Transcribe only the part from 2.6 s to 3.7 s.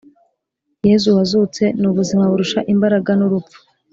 imbaragan urupfu